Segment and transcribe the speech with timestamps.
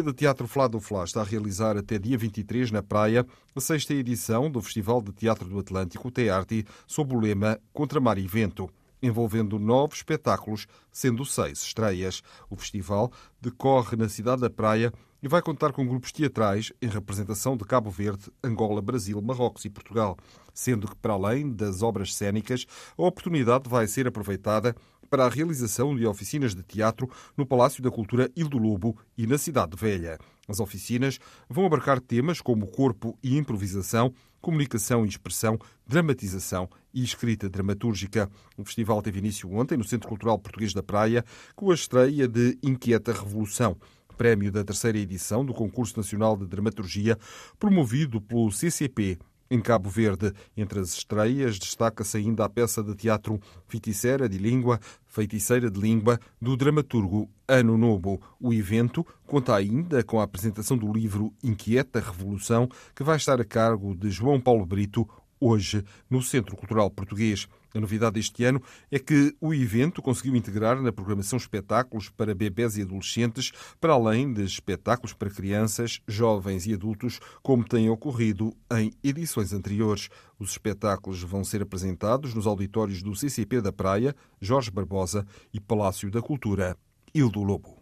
[0.00, 3.60] Companhia de Teatro Flá do Flá está a realizar até dia 23 na Praia a
[3.60, 8.70] sexta edição do Festival de Teatro do Atlântico, Tearte, sob o lema Contramar e Vento,
[9.02, 12.22] envolvendo nove espetáculos, sendo seis estreias.
[12.48, 14.90] O festival decorre na cidade da Praia
[15.22, 19.70] e vai contar com grupos teatrais em representação de Cabo Verde, Angola, Brasil, Marrocos e
[19.70, 20.16] Portugal,
[20.54, 24.74] sendo que, para além das obras cênicas, a oportunidade vai ser aproveitada
[25.10, 29.36] para a realização de oficinas de teatro no Palácio da Cultura Ildo Lobo e na
[29.36, 30.18] Cidade Velha.
[30.48, 37.48] As oficinas vão abarcar temas como corpo e improvisação, comunicação e expressão, dramatização e escrita
[37.48, 38.30] dramatúrgica.
[38.56, 41.24] O festival teve início ontem no Centro Cultural Português da Praia
[41.54, 43.76] com a estreia de Inquieta Revolução
[44.20, 47.16] prémio da terceira edição do Concurso Nacional de Dramaturgia,
[47.58, 49.18] promovido pelo CCP
[49.50, 54.78] em Cabo Verde, entre as estreias, destaca-se ainda a peça de teatro Feiticeira de Língua,
[55.04, 58.20] Feiticeira de Língua, do dramaturgo Ano Novo.
[58.38, 63.44] O evento conta ainda com a apresentação do livro Inquieta Revolução, que vai estar a
[63.44, 65.08] cargo de João Paulo Brito,
[65.40, 67.48] hoje no Centro Cultural Português.
[67.74, 68.60] A novidade deste ano
[68.90, 74.32] é que o evento conseguiu integrar na programação espetáculos para bebés e adolescentes, para além
[74.32, 80.08] de espetáculos para crianças, jovens e adultos, como tem ocorrido em edições anteriores.
[80.38, 86.10] Os espetáculos vão ser apresentados nos auditórios do CCP da Praia, Jorge Barbosa e Palácio
[86.10, 86.76] da Cultura,
[87.14, 87.79] Ildo Lobo.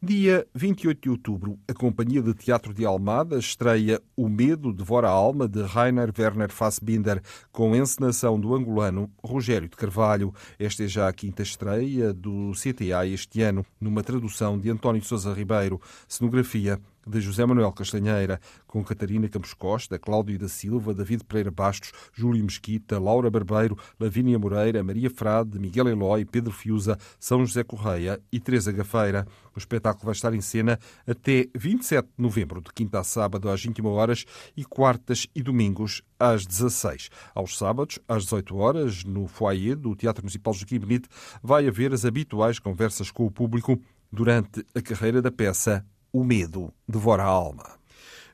[0.00, 5.10] Dia 28 de outubro, a Companhia de Teatro de Almada estreia O Medo Devora a
[5.10, 10.32] Alma de Rainer Werner Fassbinder, com encenação do angolano Rogério de Carvalho.
[10.56, 15.34] Esta é já a quinta estreia do CTA este ano, numa tradução de António Sousa
[15.34, 15.80] Ribeiro.
[16.06, 21.92] Cenografia de José Manuel Castanheira, com Catarina Campos Costa, Cláudio da Silva, David Pereira Bastos,
[22.12, 28.20] Júlio Mesquita, Laura Barbeiro, Lavínia Moreira, Maria Frade, Miguel Eloy, Pedro Fiuza, São José Correia
[28.30, 29.26] e Teresa Gafeira.
[29.54, 33.62] O espetáculo vai estar em cena até 27 de novembro, de quinta a sábado às
[33.62, 34.24] 21 horas
[34.56, 37.08] e quartas e domingos às 16.
[37.34, 41.08] Aos sábados, às 18 horas, no foyer do Teatro Municipal Joaquim Benite,
[41.42, 43.80] vai haver as habituais conversas com o público
[44.12, 47.78] durante a carreira da peça o medo devora a alma.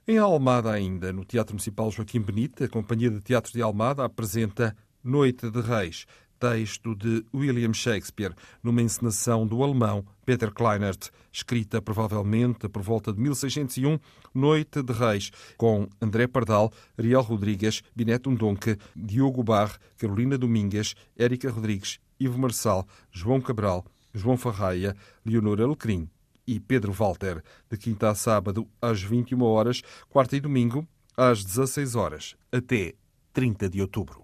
[0.06, 4.76] Em Almada, ainda, no Teatro Municipal Joaquim Benite, a Companhia de Teatros de Almada apresenta
[5.02, 6.04] Noite de Reis,
[6.38, 13.20] texto de William Shakespeare, numa encenação do alemão Peter Kleinert, escrita provavelmente por volta de
[13.20, 13.98] 1601,
[14.34, 21.50] Noite de Reis, com André Pardal, Ariel Rodrigues, Bineto Undonque, Diogo Barre, Carolina Domingues, Érica
[21.50, 26.10] Rodrigues, Ivo Marçal, João Cabral, João Farraia, Leonor Alecrim
[26.46, 31.94] e Pedro Walter, de quinta a sábado às 21 horas, quarta e domingo às 16
[31.94, 32.94] horas, até
[33.32, 34.22] 30 de outubro.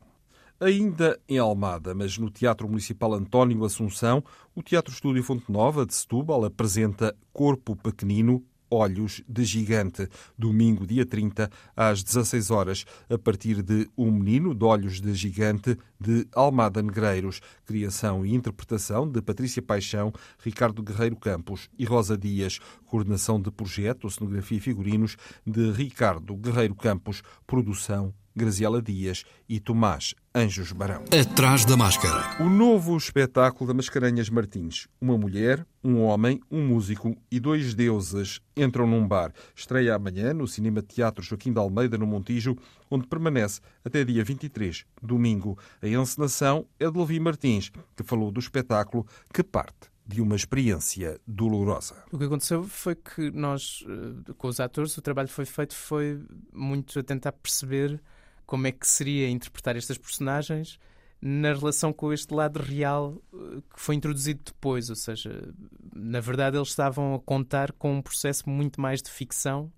[0.61, 4.23] Ainda em Almada, mas no Teatro Municipal António Assunção,
[4.55, 10.09] o Teatro Estúdio Fonte Nova de Setúbal apresenta Corpo Pequenino, Olhos de Gigante,
[10.39, 15.77] domingo, dia 30, às 16 horas, a partir de Um Menino de Olhos de Gigante,
[15.99, 22.59] de Almada Negreiros, criação e interpretação de Patrícia Paixão, Ricardo Guerreiro Campos e Rosa Dias,
[22.87, 25.17] coordenação de projeto, cenografia e figurinos
[25.47, 31.05] de Ricardo Guerreiro Campos, produção Graziela Dias e Tomás Anjos Barão.
[31.19, 32.43] Atrás da máscara.
[32.43, 34.87] O novo espetáculo da Mascarenhas Martins.
[35.01, 39.33] Uma mulher, um homem, um músico e dois deuses entram num bar.
[39.55, 42.57] Estreia amanhã no Cinema Teatro Joaquim de Almeida, no Montijo,
[42.91, 45.59] onde permanece até dia 23, domingo.
[45.83, 51.21] A encenação é de Levi Martins, que falou do espetáculo que parte de uma experiência
[51.25, 51.95] dolorosa.
[52.11, 55.75] O que aconteceu foi que nós, eh, com os atores, o trabalho que foi feito
[55.75, 56.21] foi
[56.53, 58.03] muito a tentar perceber
[58.51, 60.77] como é que seria interpretar estas personagens
[61.23, 64.91] na relação com este lado real eh, que foi introduzido depois.
[64.91, 65.55] Ou seja,
[65.95, 69.73] na verdade, eles estavam a contar com um processo muito mais de ficção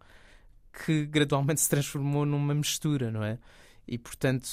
[0.87, 3.39] que gradualmente se transformou numa mistura, não é?
[3.87, 4.47] E, portanto,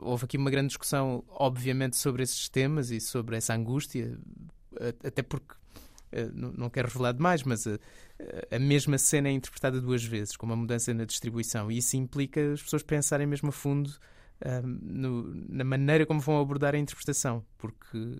[0.00, 4.16] houve aqui uma grande discussão, obviamente, sobre esses temas e sobre essa angústia,
[5.02, 5.56] até porque
[6.34, 7.78] não quero revelar demais, mas a,
[8.50, 12.52] a, mesma cena é interpretada duas vezes, com uma mudança na distribuição, e isso implica
[12.52, 13.90] as pessoas pensarem mesmo a fundo
[14.44, 18.18] um, no, na maneira como vão abordar a interpretação, porque,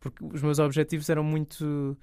[0.00, 1.96] porque os meus objetivos eram muito.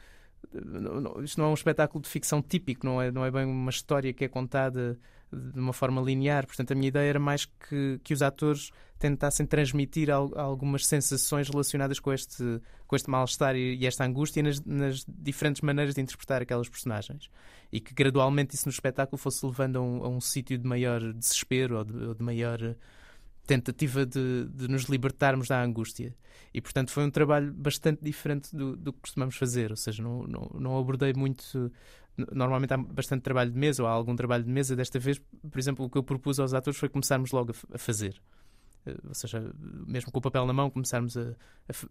[1.23, 4.13] Isto não é um espetáculo de ficção típico, não é, não é bem uma história
[4.13, 4.97] que é contada
[5.31, 6.45] de uma forma linear.
[6.45, 11.47] Portanto, a minha ideia era mais que, que os atores tentassem transmitir al, algumas sensações
[11.47, 16.01] relacionadas com este, com este mal-estar e, e, esta angústia nas, nas, diferentes maneiras de
[16.01, 17.29] interpretar aquelas personagens.
[17.71, 21.77] E que gradualmente isso no espetáculo fosse levando a um, um sítio de maior desespero
[21.77, 22.75] ou de, ou de maior
[23.45, 26.15] tentativa de, de, nos libertarmos da angústia.
[26.53, 29.71] E, portanto, foi um trabalho bastante diferente do, do que costumamos fazer.
[29.71, 31.71] Ou seja, não, não, não abordei muito
[32.33, 34.75] normalmente há bastante trabalho de mesa ou há algum trabalho de mesa.
[34.75, 38.21] Desta vez, por exemplo, o que eu propus aos atores foi começarmos logo a, fazer.
[38.85, 39.53] Eh, ou seja,
[39.87, 41.35] mesmo com o papel na mão, começarmos a,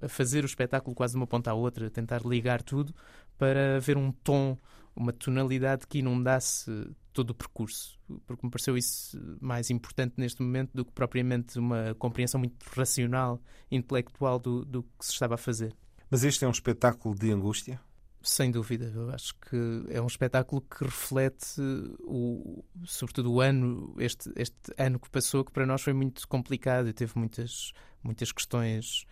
[0.02, 2.94] a fazer o espetáculo quase de uma ponta à outra, a tentar ligar tudo
[3.36, 4.56] para haver um tom,
[4.94, 6.70] uma tonalidade que inundasse
[7.12, 7.98] todo o percurso.
[8.26, 13.40] Porque me pareceu isso mais importante neste momento do que propriamente uma compreensão muito racional,
[13.70, 15.74] intelectual do, do que se estava a fazer.
[16.10, 17.80] Mas este é um espetáculo de angústia?
[18.20, 21.60] Sem dúvida, eu acho que é um espetáculo que reflete
[22.00, 26.88] o, sobretudo o ano, este, este ano que passou, que para nós foi muito complicado
[26.88, 27.72] e teve muitas,
[28.02, 29.06] muitas questões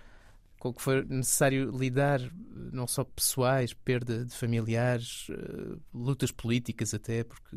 [0.58, 2.20] com que foi necessário lidar,
[2.72, 7.56] não só pessoais, perda de familiares, uh, lutas políticas até, porque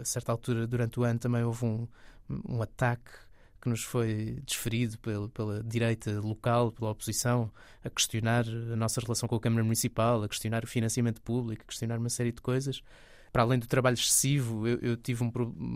[0.00, 1.88] a certa altura durante o ano também houve um,
[2.28, 3.10] um ataque
[3.62, 7.48] que nos foi desferido pela, pela, direita local, pela oposição,
[7.84, 11.66] a questionar a nossa relação com a Câmara Municipal, a questionar o financiamento público, a
[11.66, 12.82] questionar uma série de coisas.
[13.32, 15.32] Para além do trabalho excessivo, eu, eu tive um,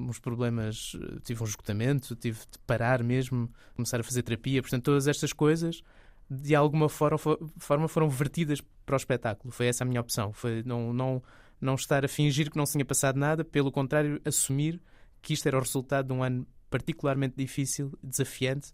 [0.09, 4.61] uns problemas, tive um esgotamento, tive de parar mesmo, começar a fazer terapia.
[4.61, 5.81] Portanto, todas estas coisas,
[6.29, 7.19] de alguma forma,
[7.57, 9.53] forma foram vertidas para o espetáculo.
[9.53, 10.33] Foi essa a minha opção.
[10.33, 11.23] Foi não, não,
[11.61, 14.81] não estar a fingir que não tinha passado nada, pelo contrário, assumir
[15.23, 16.47] que isto era o resultado de um ano
[16.79, 18.73] particularmente difícil, desafiante,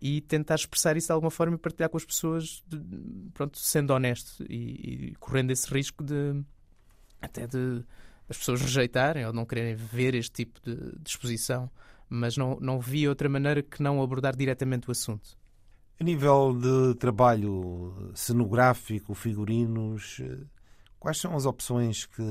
[0.00, 2.78] e tentar expressar isso de alguma forma e partilhar com as pessoas, de,
[3.34, 6.40] pronto, sendo honesto e, e, correndo esse risco de
[7.20, 7.82] até de
[8.28, 11.70] as pessoas rejeitarem ou não quererem ver este tipo de, de exposição,
[12.08, 15.36] mas não, não vi outra maneira que não abordar diretamente o assunto.
[15.98, 20.20] A nível de trabalho cenográfico, figurinos,
[21.00, 22.22] quais são as opções que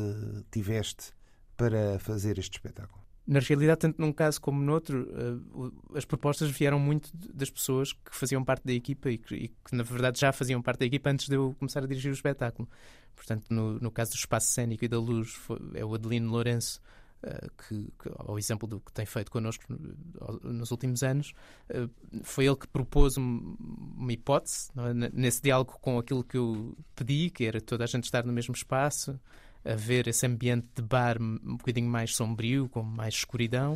[0.49, 1.11] tiveste
[1.57, 3.06] para fazer este espetáculo?
[3.27, 5.05] Na realidade, tanto num caso como no outro,
[5.53, 9.47] uh, as propostas vieram muito das pessoas que faziam parte da equipa e que, e
[9.49, 12.13] que, na verdade, já faziam parte da equipa antes de eu começar a dirigir o
[12.13, 12.69] espetáculo.
[13.15, 16.81] Portanto, no, no caso do espaço cênico e da luz, foi, é o Adelino Lourenço.
[17.17, 19.63] Uh, que, que, ao exemplo do que tem feito connosco
[20.43, 21.33] nos últimos anos,
[21.71, 21.89] uh,
[22.23, 24.93] foi ele que propôs uma hipótese é?
[25.11, 28.53] nesse diálogo com aquilo que eu pedi, que era toda a gente estar no mesmo
[28.53, 29.19] espaço,
[29.63, 33.73] a ver esse ambiente de bar um bocadinho mais sombrio, com mais escuridão,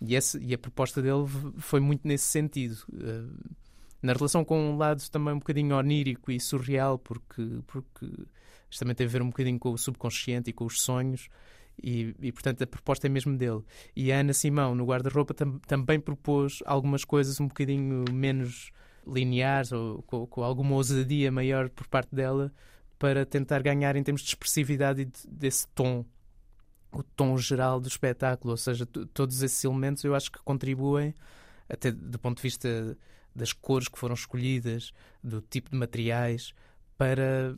[0.00, 1.26] e, esse, e a proposta dele
[1.58, 2.76] foi muito nesse sentido.
[2.92, 3.54] Uh,
[4.02, 8.04] na relação com um lado também um bocadinho onírico e surreal, porque, porque
[8.70, 11.28] isto também tem a ver um bocadinho com o subconsciente e com os sonhos,
[11.82, 13.62] e, e, portanto a proposta é mesmo dele.
[13.96, 18.70] E a Ana Simão, no guarda-roupa, tam, também propôs algumas coisas um bocadinho menos
[19.06, 22.52] lineares ou com, com, alguma ousadia maior por parte dela
[23.04, 26.06] para tentar ganhar em termos de expressividade e de, desse tom,
[26.90, 28.52] o tom geral do espetáculo.
[28.52, 31.14] Ou seja, todos esses elementos eu acho que contribuem,
[31.68, 32.96] até do ponto de vista
[33.36, 34.90] das cores que foram escolhidas,
[35.22, 36.54] do tipo de materiais,
[36.96, 37.54] para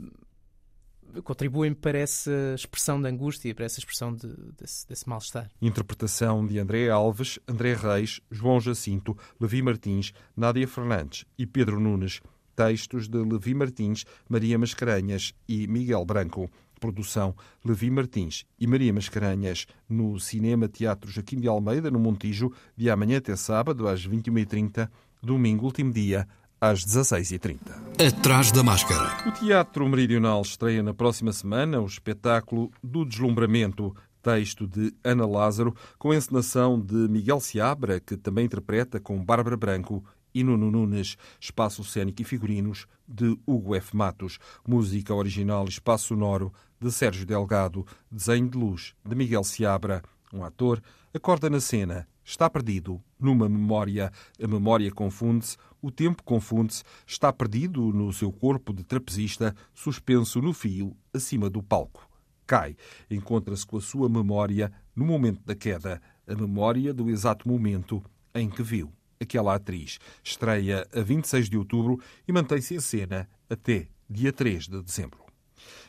[1.22, 4.26] contribuem para essa expressão de angústia, para essa expressão de,
[4.58, 5.48] desse, desse mal-estar.
[5.62, 12.20] Interpretação de André Alves, André Reis, João Jacinto, Levi Martins, Nádia Fernandes e Pedro Nunes.
[12.56, 16.50] Textos de Levi Martins, Maria Mascarenhas e Miguel Branco.
[16.80, 17.34] Produção
[17.64, 23.18] Levi Martins e Maria Mascarenhas no Cinema Teatro Joaquim de Almeida, no Montijo, de amanhã
[23.18, 24.88] até sábado, às 21h30,
[25.22, 26.26] domingo, último dia,
[26.60, 27.58] às 16h30.
[28.06, 29.28] Atrás da máscara.
[29.28, 35.74] O Teatro Meridional estreia na próxima semana o espetáculo do Deslumbramento, texto de Ana Lázaro,
[35.98, 40.04] com encenação de Miguel Seabra, que também interpreta com Bárbara Branco
[40.36, 43.96] e Nuno Nunes, espaço cênico e figurinos de Hugo F.
[43.96, 44.38] Matos,
[44.68, 50.02] música original e espaço sonoro de Sérgio Delgado, desenho de luz de Miguel Seabra.
[50.30, 50.82] Um ator
[51.14, 54.12] acorda na cena, está perdido numa memória.
[54.38, 60.52] A memória confunde-se, o tempo confunde-se, está perdido no seu corpo de trapezista, suspenso no
[60.52, 62.06] fio acima do palco.
[62.46, 62.76] Cai,
[63.10, 68.50] encontra-se com a sua memória no momento da queda, a memória do exato momento em
[68.50, 69.98] que viu aquela atriz.
[70.22, 75.24] Estreia a 26 de outubro e mantém-se em cena até dia 3 de dezembro.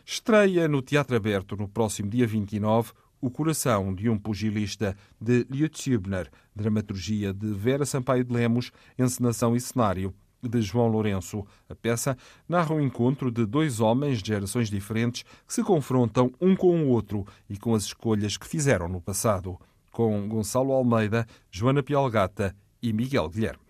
[0.05, 5.85] Estreia no Teatro Aberto no próximo dia 29 O Coração de um Pugilista, de Lutz
[5.85, 11.45] Hübner, dramaturgia de Vera Sampaio de Lemos, encenação e cenário de João Lourenço.
[11.69, 12.17] A peça
[12.47, 16.87] narra o encontro de dois homens de gerações diferentes que se confrontam um com o
[16.87, 19.59] outro e com as escolhas que fizeram no passado,
[19.91, 23.67] com Gonçalo Almeida, Joana Pialgata e Miguel Guilherme.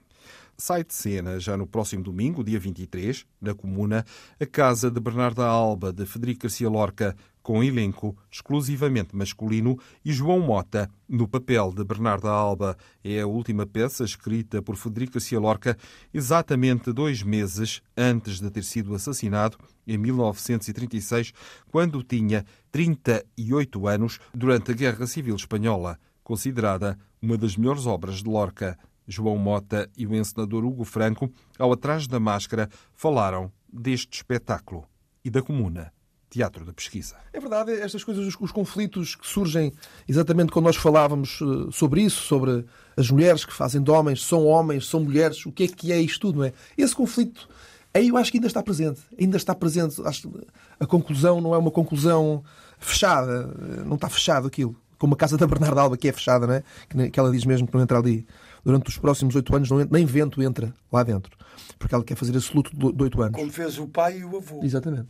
[0.59, 4.03] Sai de cena já no próximo domingo, dia 23, na Comuna,
[4.39, 10.39] a Casa de Bernarda Alba, de Federico Garcia Lorca, com elenco exclusivamente masculino, e João
[10.39, 12.75] Mota, no papel de Bernarda Alba.
[13.03, 15.77] É a última peça escrita por Federico Garcia Lorca
[16.11, 21.33] exatamente dois meses antes de ter sido assassinado, em 1936,
[21.71, 28.29] quando tinha 38 anos, durante a Guerra Civil Espanhola, considerada uma das melhores obras de
[28.29, 28.75] Lorca.
[29.07, 34.85] João Mota e o encenador Hugo Franco, ao Atrás da Máscara, falaram deste espetáculo
[35.23, 35.93] e da Comuna.
[36.29, 37.15] Teatro da Pesquisa.
[37.31, 39.71] É verdade, estas coisas, os, os, conflitos que surgem
[40.07, 42.65] exatamente quando nós falávamos uh, sobre isso, sobre
[42.97, 45.99] as mulheres que fazem de homens, são homens, são mulheres, o que é que é
[46.01, 46.53] isto tudo, não é?
[46.77, 47.47] Esse conflito,
[47.93, 49.01] aí eu acho que ainda está presente.
[49.19, 50.01] Ainda está presente.
[50.79, 52.43] A conclusão não é uma conclusão
[52.77, 53.47] fechada,
[53.85, 54.75] não está fechado aquilo.
[54.97, 56.63] Como a casa da Bernarda Alba, que é fechada, é?
[56.89, 58.25] Que, que ela diz mesmo que não entra ali
[58.67, 61.31] durante os próximos oito anos não, nem vento entra lá dentro.
[61.79, 63.39] Porque ela quer fazer esse luto de oito anos.
[63.39, 64.59] Como fez o pai e o avô.
[64.61, 65.07] Exatamente.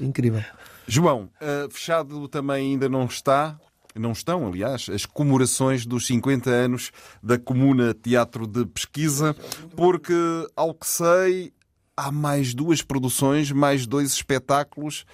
[0.00, 0.44] Incrível.
[0.86, 3.58] João, uh, fechado também ainda não está,
[3.92, 9.34] não estão, aliás, as comemorações dos 50 anos da Comuna Teatro de Pesquisa,
[9.74, 10.14] porque,
[10.54, 11.52] ao que sei,
[11.96, 15.04] há mais duas produções, mais dois espetáculos.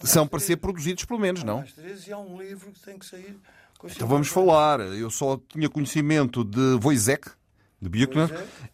[0.00, 1.62] São para ser produzidos, pelo menos, não?
[1.62, 3.36] Três e há um livro que tem que sair
[3.84, 4.80] então vamos falar.
[4.80, 7.30] Eu só tinha conhecimento de Wojciech,
[7.80, 8.28] de Buchner,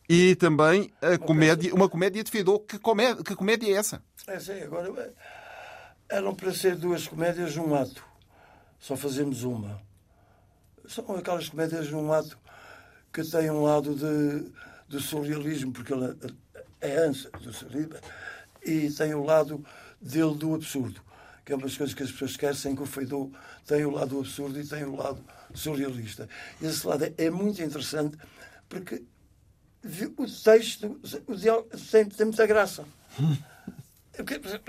[0.08, 2.60] e também a comédia, uma comédia de Fedor.
[2.60, 4.02] Que comédia, que comédia é essa?
[4.26, 5.12] É, sim, agora
[6.08, 8.04] eram para ser duas comédias num ato.
[8.78, 9.80] Só fazemos uma.
[10.88, 12.38] São aquelas comédias num ato
[13.12, 14.50] que têm um lado de,
[14.88, 16.16] de surrealismo, porque ele
[16.80, 17.96] é ânsia do surrealismo,
[18.64, 19.64] e tem o lado
[20.00, 21.04] dele do absurdo
[21.44, 23.30] que é uma das coisas que as pessoas esquecem, que o Feidou
[23.66, 25.22] tem o lado absurdo e tem o lado
[25.52, 26.28] surrealista.
[26.60, 28.16] Esse lado é, é muito interessante
[28.68, 29.02] porque
[30.16, 32.84] o texto, o diálogo tem, tem muita graça.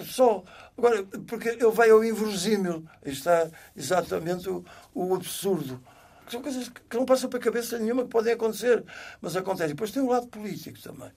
[0.05, 0.43] Só,
[0.77, 5.81] agora, porque ele vai ao inverosímil, está exatamente o, o absurdo.
[6.27, 8.83] São coisas que não passam para a cabeça nenhuma que podem acontecer,
[9.21, 9.69] mas acontece.
[9.69, 11.11] Depois tem um lado político também,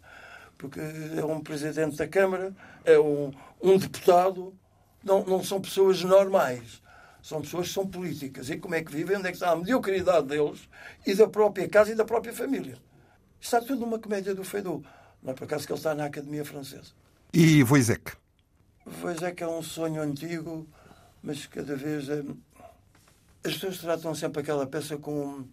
[0.59, 0.79] porque
[1.17, 4.55] é um presidente da Câmara, é um, um deputado,
[5.03, 6.83] não, não são pessoas normais.
[7.23, 8.49] São pessoas que são políticas.
[8.49, 9.17] E como é que vivem?
[9.17, 10.69] Onde é que está a mediocridade deles
[11.07, 12.79] e da própria casa e da própria família?
[13.41, 14.83] Está tudo numa comédia do Feidou.
[15.23, 16.93] Não é por acaso que ele está na Academia Francesa.
[17.33, 18.13] E Voisec?
[18.87, 20.67] Voisec é um sonho antigo,
[21.23, 22.23] mas cada vez é...
[23.45, 25.45] As pessoas tratam sempre aquela peça com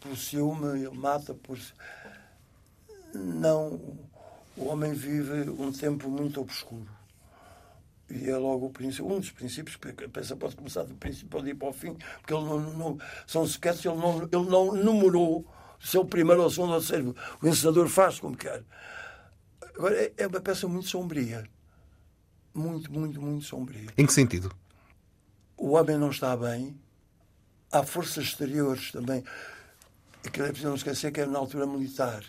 [0.00, 1.58] por ciúme, ele mata por.
[3.14, 3.80] Não.
[4.56, 6.88] O homem vive um tempo muito obscuro.
[8.10, 11.28] E é logo o princípio, um dos princípios, porque a peça pode começar do princípio,
[11.28, 14.74] pode ir para o fim, porque ele não, não são sketches, ele não, ele não
[14.74, 15.46] numerou
[15.78, 17.14] se é o primeiro ou o segundo ou o terceiro.
[17.42, 18.64] O encenador faz como quer.
[19.76, 21.44] Agora, é, é uma peça muito sombria.
[22.54, 23.88] Muito, muito, muito sombria.
[23.96, 24.56] Em que sentido?
[25.56, 26.80] O homem não está bem.
[27.70, 29.22] Há forças exteriores também.
[30.26, 32.24] Aquilo é preciso não esquecer que é na altura militar.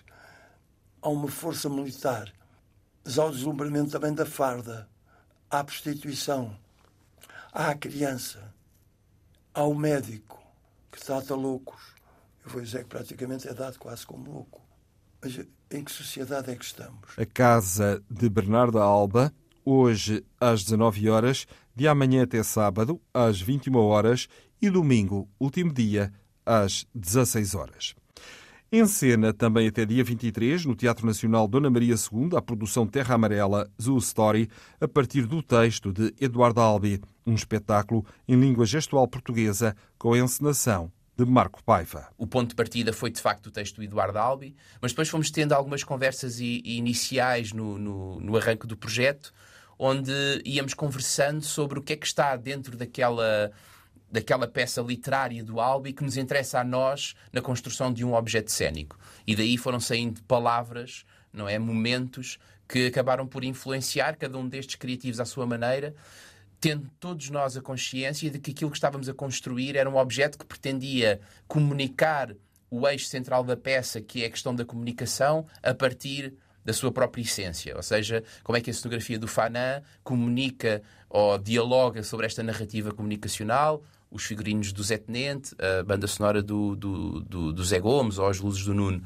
[1.01, 2.31] Há uma força militar.
[3.05, 4.88] Há o deslumbramento também da farda
[5.49, 6.55] à prostituição,
[7.51, 8.53] à criança,
[9.53, 10.41] ao médico
[10.91, 11.95] que trata loucos.
[12.45, 14.61] Eu vou dizer que praticamente é dado quase como louco.
[15.21, 15.39] Mas
[15.71, 17.17] em que sociedade é que estamos?
[17.17, 19.33] A casa de Bernardo Alba,
[19.65, 24.27] hoje às 19 horas, de amanhã até sábado, às 21 horas
[24.61, 26.13] e domingo, último dia,
[26.45, 27.95] às 16 horas.
[28.71, 33.15] Em cena, também até dia 23, no Teatro Nacional Dona Maria II, a produção Terra
[33.15, 34.47] Amarela, Zoo Story,
[34.79, 40.19] a partir do texto de Eduardo Albi, um espetáculo em língua gestual portuguesa com a
[40.19, 42.09] encenação de Marco Paiva.
[42.15, 45.31] O ponto de partida foi, de facto, o texto do Eduardo Albi, mas depois fomos
[45.31, 49.33] tendo algumas conversas iniciais no, no, no arranque do projeto,
[49.79, 50.11] onde
[50.45, 53.51] íamos conversando sobre o que é que está dentro daquela
[54.11, 58.51] daquela peça literária do Albi que nos interessa a nós na construção de um objeto
[58.51, 58.97] cénico.
[59.25, 64.75] E daí foram saindo palavras, não é, momentos que acabaram por influenciar cada um destes
[64.75, 65.95] criativos à sua maneira,
[66.59, 70.37] tendo todos nós a consciência de que aquilo que estávamos a construir era um objeto
[70.37, 72.35] que pretendia comunicar
[72.69, 76.91] o eixo central da peça, que é a questão da comunicação, a partir da sua
[76.91, 77.75] própria essência.
[77.75, 82.91] Ou seja, como é que a cenografia do Fanan comunica ou dialoga sobre esta narrativa
[82.91, 88.17] comunicacional, os figurinos do Zé Tenente, a banda sonora do, do, do, do Zé Gomes
[88.17, 89.03] ou as luzes do Nuno.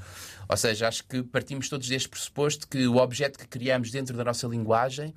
[0.47, 4.23] Ou seja, acho que partimos todos deste pressuposto que o objeto que criamos dentro da
[4.23, 5.13] nossa linguagem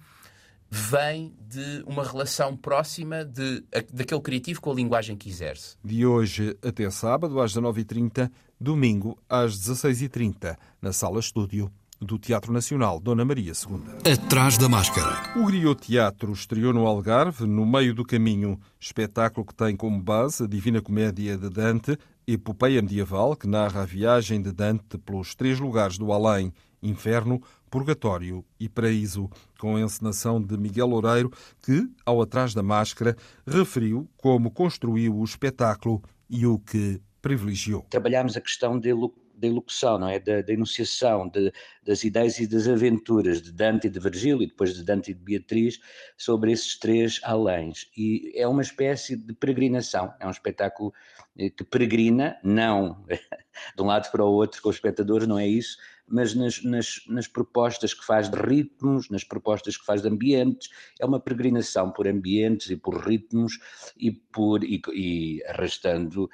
[0.69, 5.76] vem de uma relação próxima de, daquele criativo com a linguagem que exerce.
[5.85, 13.00] De hoje até sábado, às 19h30, domingo, às 16h30, na Sala Estúdio do Teatro Nacional
[13.00, 14.12] Dona Maria II.
[14.12, 15.38] Atrás da máscara.
[15.38, 20.45] O Griot Teatro estreou no Algarve, no meio do caminho, espetáculo que tem como base
[20.45, 25.59] a Divina Comédia de Dante, epopeia medieval que narra a viagem de Dante pelos três
[25.59, 31.31] lugares do além, inferno, purgatório e paraíso, com a encenação de Miguel Loureiro,
[31.62, 37.85] que, ao Atrás da Máscara, referiu como construiu o espetáculo e o que privilegiou.
[37.91, 38.93] Trabalhámos a questão de
[39.37, 40.19] da elocução, não é?
[40.19, 41.52] Da, da enunciação de,
[41.83, 45.14] das ideias e das aventuras de Dante e de Virgílio e depois de Dante e
[45.14, 45.78] de Beatriz
[46.16, 47.90] sobre esses três aléns.
[47.97, 50.93] E é uma espécie de peregrinação, é um espetáculo
[51.38, 53.05] eh, que peregrina, não
[53.76, 55.76] de um lado para o outro com os espectadores, não é isso,
[56.09, 60.71] mas nas, nas, nas, propostas que faz de ritmos, nas propostas que faz de ambientes,
[61.00, 63.59] é uma peregrinação por ambientes e por ritmos
[63.97, 66.31] e, por, e, e arrastando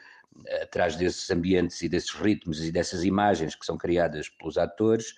[0.62, 5.14] atrás desses ambientes e desses ritmos e dessas imagens que são criadas pelos atores,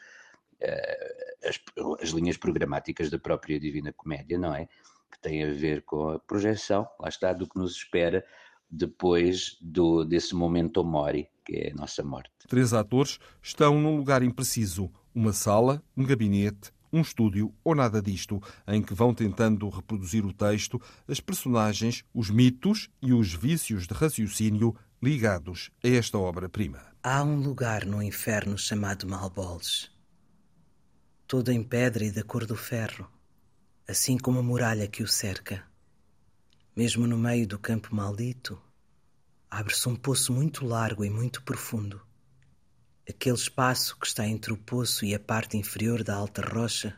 [0.61, 1.61] eh, as,
[2.01, 4.67] as, linhas programáticas da própria Divina Comédia, não é?
[5.11, 8.25] Que têm a ver com a projeção, lá está, do que nos espera
[8.71, 12.31] depois do, desse momento mori, que é a nossa morte.
[12.49, 18.41] Três atores estão num lugar impreciso: uma sala, um gabinete, um estúdio ou nada disto,
[18.69, 23.95] em que vão tentando reproduzir o texto, as personagens, os mitos e os vícios de
[23.95, 26.81] raciocínio ligados a esta obra-prima.
[27.03, 29.91] Há um lugar no inferno chamado Malboles,
[31.27, 33.11] todo em pedra e da cor do ferro,
[33.89, 35.65] assim como a muralha que o cerca.
[36.77, 38.61] Mesmo no meio do campo maldito,
[39.51, 42.01] abre-se um poço muito largo e muito profundo.
[43.09, 46.97] Aquele espaço que está entre o poço e a parte inferior da alta rocha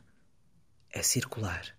[0.90, 1.76] é circular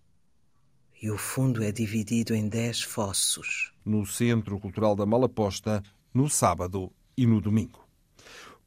[1.01, 3.71] e o fundo é dividido em dez fossos.
[3.86, 7.87] No Centro Cultural da Malaposta, no sábado e no domingo.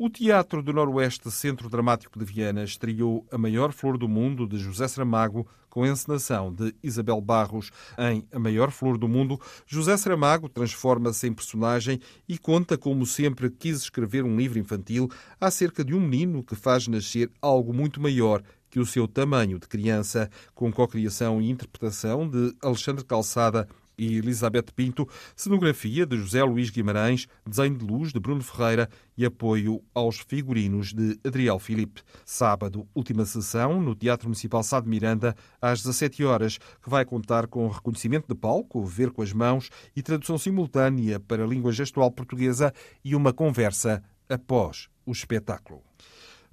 [0.02, 4.56] O Teatro do Noroeste Centro Dramático de Viana estreou A Maior Flor do Mundo de
[4.56, 9.38] José Saramago com a encenação de Isabel Barros em A Maior Flor do Mundo.
[9.66, 15.06] José Saramago transforma-se em personagem e conta como sempre quis escrever um livro infantil
[15.38, 19.68] acerca de um menino que faz nascer algo muito maior que o seu tamanho de
[19.68, 23.68] criança, com cocriação e interpretação de Alexandre Calçada
[24.00, 29.26] e Elizabeth Pinto, cenografia de José Luís Guimarães, desenho de luz de Bruno Ferreira e
[29.26, 32.00] apoio aos figurinos de Adriel Filipe.
[32.24, 37.46] Sábado, última sessão no Teatro Municipal Sá de Miranda, às 17 horas, que vai contar
[37.46, 42.10] com reconhecimento de palco, ver com as mãos e tradução simultânea para a língua gestual
[42.10, 42.72] portuguesa
[43.04, 45.82] e uma conversa após o espetáculo.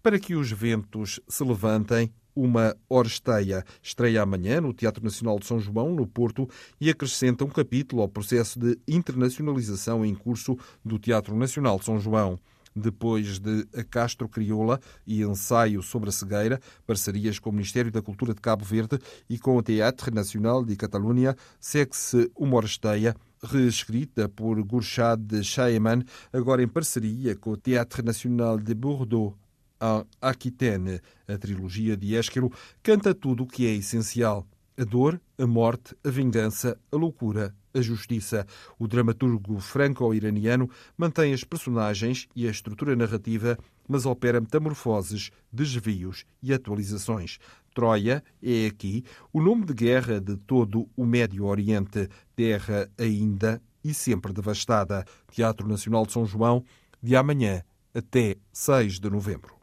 [0.04, 3.66] Para que os ventos se levantem, uma Oresteia.
[3.82, 6.48] Estreia amanhã no Teatro Nacional de São João, no Porto,
[6.80, 12.00] e acrescenta um capítulo ao processo de internacionalização em curso do Teatro Nacional de São
[12.00, 12.38] João
[12.76, 18.04] depois de A Castro Crioula e Ensaio sobre a Cegueira, parcerias com o Ministério da
[18.04, 24.30] Cultura de Cabo Verde e com o Teatro Nacional de Catalunha, segue-se uma Oresteia reescrita
[24.30, 29.36] por Gurchad Chaeman, agora em parceria com o Teatro Nacional de Bordeaux,
[29.80, 31.00] a Aquitaine.
[31.28, 36.10] A trilogia de Ésquero canta tudo o que é essencial: a dor, a morte, a
[36.10, 38.46] vingança, a loucura, a justiça.
[38.78, 46.54] O dramaturgo franco-iraniano mantém as personagens e a estrutura narrativa, mas opera metamorfoses, desvios e
[46.54, 47.38] atualizações.
[47.74, 53.94] Troia é aqui o nome de guerra de todo o Médio Oriente, terra ainda e
[53.94, 55.06] sempre devastada.
[55.32, 56.64] Teatro Nacional de São João,
[57.02, 57.64] de amanhã
[57.94, 59.57] até 6 de novembro.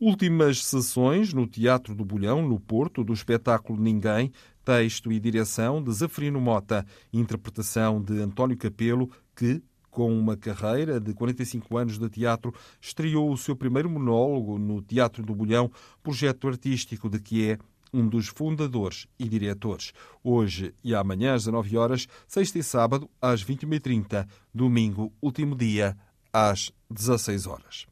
[0.00, 4.32] Últimas sessões no Teatro do Bolhão, no Porto, do espetáculo Ninguém,
[4.64, 11.14] texto e direção de Zafirino Mota, interpretação de António Capelo, que, com uma carreira de
[11.14, 15.70] 45 anos de teatro, estreou o seu primeiro monólogo no Teatro do Bolhão,
[16.02, 17.58] projeto artístico de que é
[17.92, 19.92] um dos fundadores e diretores.
[20.24, 25.96] Hoje e amanhã às 19 horas, sexta e sábado às 21h30, domingo, último dia,
[26.32, 27.86] às 16 horas.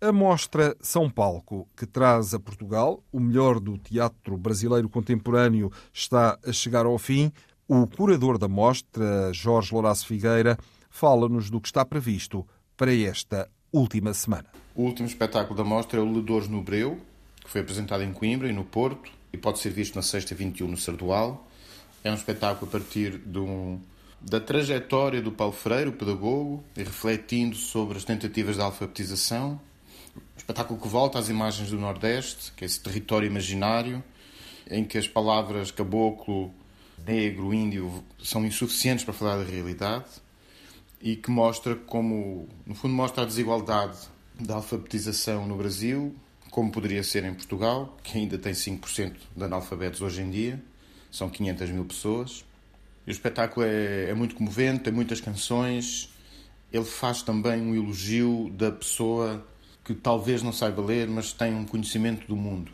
[0.00, 6.38] A mostra São Palco, que traz a Portugal o melhor do teatro brasileiro contemporâneo, está
[6.44, 7.32] a chegar ao fim.
[7.66, 10.58] O curador da mostra, Jorge Lourenço Figueira,
[10.90, 14.48] fala-nos do que está previsto para esta última semana.
[14.74, 16.98] O último espetáculo da mostra é o Ledores no Breu,
[17.42, 20.68] que foi apresentado em Coimbra e no Porto e pode ser visto na sexta 21
[20.68, 21.48] no Sardual.
[22.02, 23.80] É um espetáculo a partir um,
[24.20, 29.60] da trajetória do Paulo Freire, o pedagogo, e refletindo sobre as tentativas de alfabetização.
[30.36, 34.02] Espetáculo que volta às imagens do Nordeste, que é esse território imaginário,
[34.70, 36.52] em que as palavras caboclo,
[37.06, 40.06] negro, índio são insuficientes para falar da realidade
[41.00, 43.98] e que mostra como, no fundo, mostra a desigualdade
[44.40, 46.14] da alfabetização no Brasil,
[46.50, 50.62] como poderia ser em Portugal, que ainda tem 5% de analfabetos hoje em dia,
[51.10, 52.44] são 500 mil pessoas.
[53.06, 56.10] E o espetáculo é, é muito comovente, tem muitas canções.
[56.72, 59.46] Ele faz também um elogio da pessoa
[59.84, 62.72] que talvez não saiba ler, mas tem um conhecimento do mundo.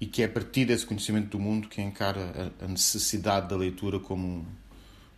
[0.00, 4.00] E que é a partir desse conhecimento do mundo que encara a necessidade da leitura
[4.00, 4.44] como um,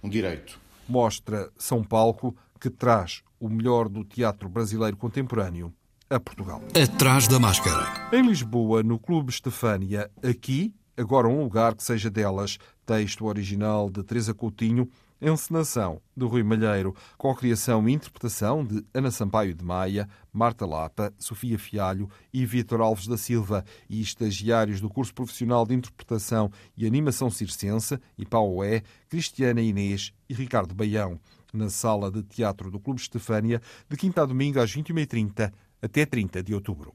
[0.03, 0.61] um direito.
[0.89, 5.73] Mostra São Palco que traz o melhor do teatro brasileiro contemporâneo
[6.09, 6.63] a Portugal.
[6.81, 8.11] Atrás da máscara.
[8.13, 14.03] Em Lisboa, no Clube Estefânia, aqui, agora um lugar que seja delas, texto original de
[14.05, 14.89] Teresa Coutinho,
[15.21, 20.67] encenação de Rui Malheiro, com a criação e interpretação de Ana Sampaio de Maia, Marta
[20.67, 26.51] Lapa, Sofia Fialho e Vitor Alves da Silva, e estagiários do curso profissional de interpretação
[26.77, 31.19] e animação circense, IPAOE, Cristiana Inês e Ricardo Baião,
[31.53, 36.43] na sala de teatro do Clube Estefânia, de quinta a domingo às 21h30 até 30
[36.43, 36.95] de outubro.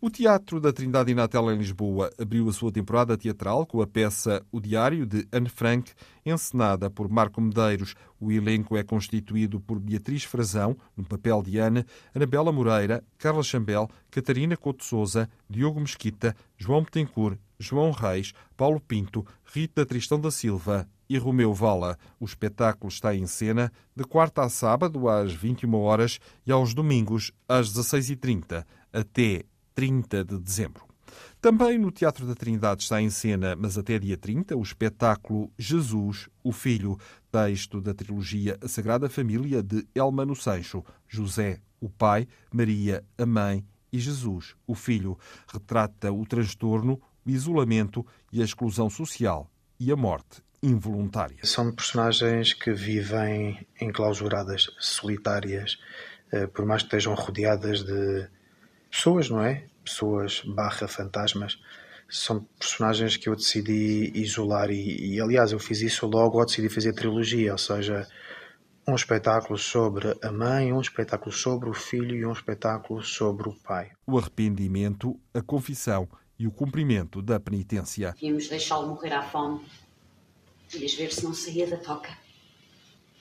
[0.00, 4.40] O Teatro da Trindade Inatel em Lisboa abriu a sua temporada teatral com a peça
[4.52, 5.90] O Diário de Anne Frank,
[6.24, 7.96] encenada por Marco Medeiros.
[8.20, 11.84] O elenco é constituído por Beatriz Frazão, no papel de Ana,
[12.14, 19.26] Anabela Moreira, Carla Chambel, Catarina Couto Souza, Diogo Mesquita, João Betancourt, João Reis, Paulo Pinto,
[19.52, 21.98] Rita Tristão da Silva e Romeu Vala.
[22.20, 27.32] O espetáculo está em cena de quarta a sábado às 21 horas e aos domingos
[27.48, 29.44] às 16h30 até
[29.78, 30.84] 30 de dezembro.
[31.40, 36.28] Também no Teatro da Trindade está em cena, mas até dia 30, o espetáculo Jesus,
[36.42, 36.98] o Filho,
[37.30, 43.64] texto da trilogia A Sagrada Família de Elmano Sancho, José, o pai, Maria, a mãe
[43.92, 49.96] e Jesus, o filho, retrata o transtorno, o isolamento e a exclusão social e a
[49.96, 51.38] morte involuntária.
[51.44, 55.78] São personagens que vivem enclausuradas, solitárias,
[56.32, 58.28] eh, por mais que estejam rodeadas de
[58.90, 59.64] pessoas, não é?
[59.84, 61.58] Pessoas barra fantasmas.
[62.08, 66.70] São personagens que eu decidi isolar e, e, aliás, eu fiz isso logo ao decidir
[66.70, 68.08] fazer trilogia, ou seja,
[68.86, 73.52] um espetáculo sobre a mãe, um espetáculo sobre o filho e um espetáculo sobre o
[73.52, 73.90] pai.
[74.06, 78.14] O arrependimento, a confissão e o cumprimento da penitência.
[78.22, 79.60] Íamos deixá-lo morrer à fome.
[80.74, 82.16] Ias ver se não saía da toca.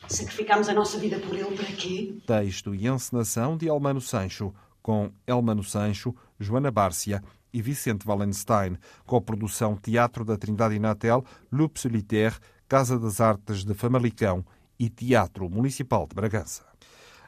[0.08, 2.15] Sacrificámos a nossa vida por ele para quê?
[2.25, 4.53] Texto e encenação de Elmano Sancho,
[4.88, 7.21] com Elmano Sancho, Joana Bárcia
[7.52, 12.38] e Vicente Wallenstein, com a produção Teatro da Trindade Inatel, Loop Solitaire,
[12.69, 14.45] Casa das Artes de Famalicão
[14.80, 16.65] e Teatro Municipal de Bragança.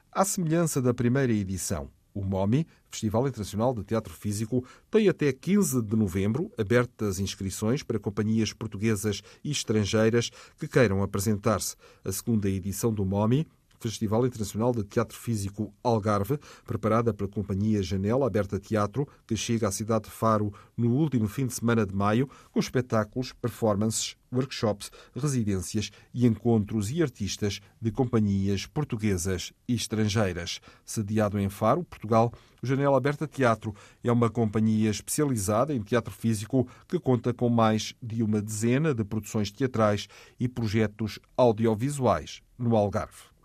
[0.10, 5.82] À semelhança da primeira edição, o MOMI, Festival Internacional de Teatro Físico, tem até 15
[5.82, 11.76] de novembro abertas inscrições para companhias portuguesas e estrangeiras que queiram apresentar-se.
[12.06, 13.46] A segunda edição do MOMI
[13.80, 19.72] Festival Internacional de Teatro Físico Algarve, preparada pela Companhia Janela Aberta Teatro, que chega à
[19.72, 25.92] cidade de Faro no último fim de semana de maio, com espetáculos, performances, workshops, residências
[26.14, 30.60] e encontros e artistas de companhias portuguesas e estrangeiras.
[30.86, 36.68] Sediado em Faro, Portugal, o Janela Aberta Teatro é uma companhia especializada em teatro físico
[36.88, 40.08] que conta com mais de uma dezena de produções teatrais
[40.40, 43.39] e projetos audiovisuais no Algarve.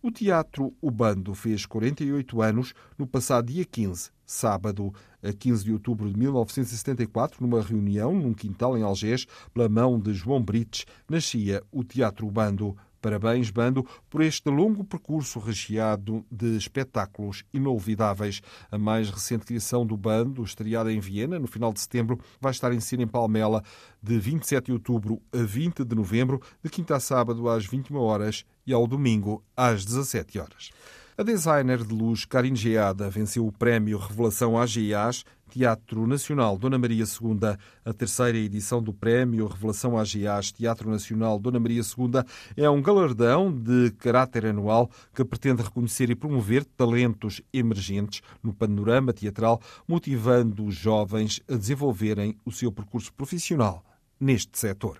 [0.00, 5.72] O Teatro O Bando fez 48 anos no passado dia 15, sábado, a 15 de
[5.72, 11.64] outubro de 1974, numa reunião num quintal em Algés, pela mão de João Brites, nascia
[11.72, 12.76] o Teatro O Bando.
[13.00, 18.40] Parabéns, Bando, por este longo percurso recheado de espetáculos inolvidáveis.
[18.70, 22.72] A mais recente criação do Bando, estreada em Viena no final de setembro, vai estar
[22.72, 23.62] em cena em Palmela
[24.02, 28.44] de 27 de outubro a 20 de novembro, de quinta a sábado às 21 horas
[28.66, 30.70] e ao domingo às 17 horas.
[31.16, 37.04] A designer de luz Karine Geada venceu o prémio Revelação AGAs Teatro Nacional Dona Maria
[37.04, 37.58] II.
[37.84, 42.22] A terceira edição do prémio Revelação AGAs Teatro Nacional Dona Maria II
[42.56, 49.12] é um galardão de caráter anual que pretende reconhecer e promover talentos emergentes no panorama
[49.12, 53.84] teatral, motivando os jovens a desenvolverem o seu percurso profissional
[54.20, 54.98] neste setor.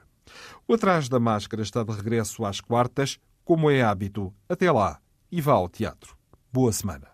[0.66, 4.32] O Atrás da Máscara está de regresso às quartas, como é hábito.
[4.48, 4.98] Até lá
[5.30, 6.16] e vá ao teatro.
[6.52, 7.06] Boa semana.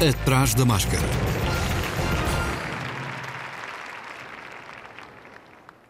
[0.00, 1.31] Atrás da máscara.